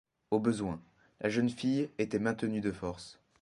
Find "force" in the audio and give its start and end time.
2.71-3.19